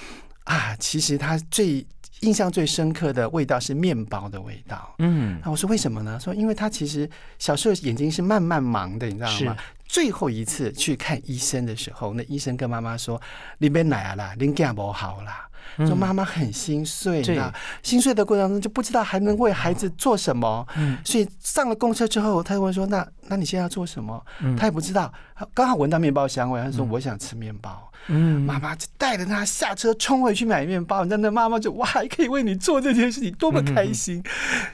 [0.46, 1.84] 啊，其实他最
[2.20, 6.20] 印象最深刻的味道是面包的味道。”嗯，那我说为什么呢？
[6.20, 7.10] 说因为他其实
[7.40, 9.56] 小时候眼睛是慢慢盲的，你知道吗？
[9.88, 13.20] 最后一次去看医生的时候，那医生跟妈妈说
[13.58, 20.66] ：“你别来了，你感不好啦。”说妈妈很心碎，那心碎的过程中就不知道还能为孩子做什么。
[21.04, 24.24] 所以上了公车之后，他就问说：“那那你现在要做什么？”
[24.56, 25.12] 他也不知道，
[25.54, 34.22] 刚好闻到面包香味，他说：“我想吃面包。”嗯，妈妈就带着他下车冲回去买面包，你知道那妈妈就我，还可以为你做这件事情，多么开心！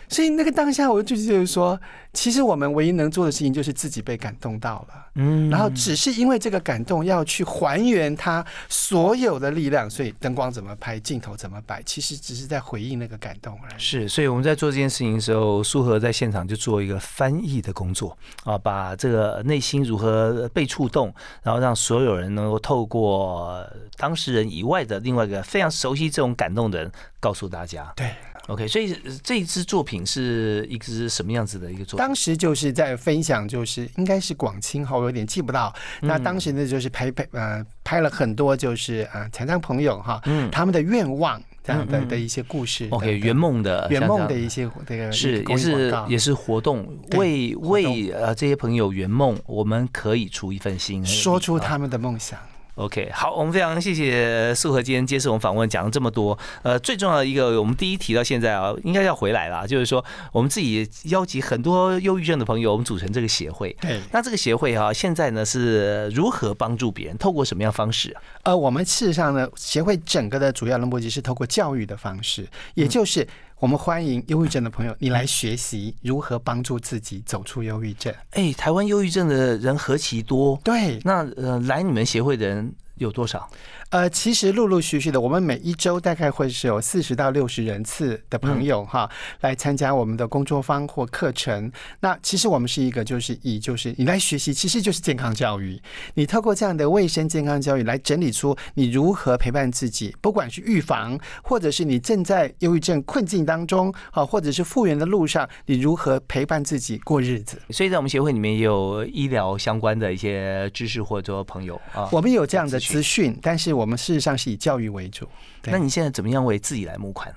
[0.07, 1.80] 所以那个当下，我就就是说，
[2.12, 13.74] 其实我们唯一能做的事情就是自己被感动到了，嗯，然后只是因为这个感动要去还原他所有的力量，所以灯光怎么拍，镜头怎么摆，其实只是在回应那个感动而已。
[13.80, 18.14] 是，所以我们在做这件事情的时候，苏荷在现场就做一个翻译的工作
[18.45, 23.64] 啊，把这个内心如何被触动，然后让所有人能够透过。
[23.97, 26.90] 当事人以外的另外一个非常熟悉这种感动的人，
[27.20, 27.93] 告诉大家。
[27.95, 28.11] 对
[28.49, 32.05] ，OK，所以这一支作品是一支什么样子的一个作品？
[32.05, 35.72] 当时就是在分享，就是应该是广清哈，我有点记不到。
[36.01, 42.89] 那当时呢，就是拍拍呃拍了很多，就是呃残障朋友哈，嗯他们的愿望这样的的一些故事。
[42.91, 46.87] OK，圆梦的圆梦的一些这个是也是也是活动，
[47.17, 52.39] 为为呃这些朋友圆梦，我们可以出一份心，说出他们的梦想。
[52.77, 56.37] OK，好，我们非常谢谢素和今天接受我们访问，讲了这么多。
[56.62, 60.03] 呃，最重要的一个，我们第一提到现在啊，应该要回来了，就是说
[60.33, 63.77] 我们自己邀集很多忧郁症的朋友，我们组成这个协会。
[63.79, 67.18] 对，那这个协会啊，现在呢是如何帮助别人？
[67.18, 68.23] 透过什么样方式啊？
[68.45, 73.29] 呃，我们事实上呢，协会整个的主要的目的是透过教育的方式，也就是。
[73.63, 78.13] 我们欢迎忧郁症的朋友，你来学习如何帮助自己走出忧郁症。
[78.33, 80.61] 哎，台湾忧郁症的人何其多？
[80.65, 82.75] 对，那呃，来你们协会的人。
[83.03, 83.48] 有多少？
[83.90, 89.07] 呃，其实陆陆续续的，我们每一周大概会是有四十到六十人次的朋友哈，
[89.42, 91.70] 来参加我们的工作坊或课程。
[92.00, 95.78] 那其实我们是一个，就是以就是你来学习，其实就是健康教育。
[96.14, 107.61] 你透过这样的卫生健康教育来整理出你如何陪伴自己，不管是预防，或者是你正在忧郁症困境当中，好，或者是复原的路上，你如何陪伴自己过日子。
[107.68, 112.80] 所以在我们协会里面也有医疗相关的一些知识或者朋友啊，我们有这样的。
[112.93, 115.26] 资讯，但是我们事实上是以教育为主。
[115.64, 117.36] 那你现在怎么样为自己来募款呢？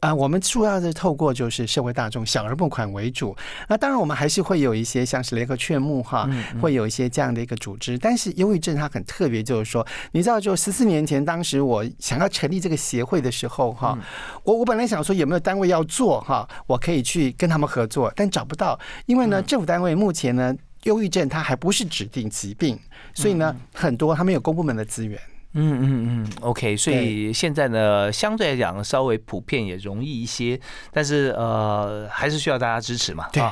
[0.00, 3.34] 啊，我们主要是透过就是社会大众小额募款为主。
[3.66, 6.28] 那当然，我们还是会有一些像是联合劝募哈，
[6.60, 7.96] 会有一些这样的一个组织。
[7.96, 13.98] 但是忧郁症它很特别，就是说，你知道，就十四年前，当时我想要成立这个协会的时候哈，
[14.44, 20.54] 我我本来想说有没有单位要做哈，我可以去跟他们合作，但找不到，因为呢，政府单位目前呢。
[20.86, 22.78] 忧郁症它还不是指定疾病，
[23.12, 25.20] 所以呢，很多他们有公部门的资源。
[25.58, 30.60] 嗯嗯嗯，OK，所以现在呢，相对来讲稍微普遍也容易一些，
[30.92, 33.26] 但是呃，还是需要大家支持嘛。
[33.32, 33.42] 对，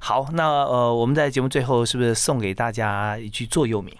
[0.00, 3.94] 好，那呃，我们在节目最后是不是送给大家一句座右铭？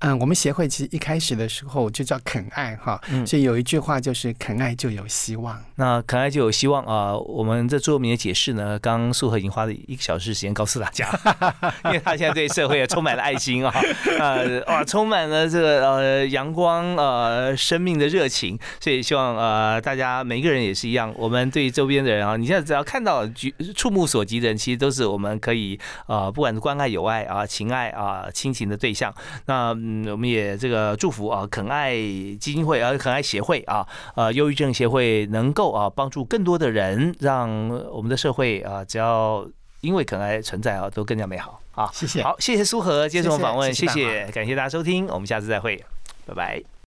[0.00, 5.62] 嗯，我们协会其实一开始的时候就叫肯爱哈，所以有一句话就是肯爱就有希望。
[5.76, 7.16] 那肯爱就有希望啊！
[7.16, 11.06] 我们这座名的解释呢，刚素和已经花了一个小时时间告诉大家，
[11.84, 13.74] 因为他现在对社会也充满了爱心啊，
[14.18, 29.76] 呃，哇，充满了这个呃阳光呃生命的热情，所以希望呃大家每一个人也是一样，我们对周边的人啊，你现在只要看到举触目所及的人，其实都是我们可以呃，不管是关爱、友爱啊、情爱啊、亲情的对象，那。
[29.90, 33.84] 嗯，我们也这个祝福啊，肯爱基金会啊，肯爱协会啊，
[34.14, 39.44] 呃，忧郁症协会能够啊，帮助更多的人，让我们的社会啊，只要
[39.80, 41.90] 因为肯爱存在啊，都更加美好啊。
[41.92, 45.82] 谢谢，好，谢谢苏和接受访问，谢谢，感谢大家收听，我们下次再会，
[46.26, 46.70] 拜拜。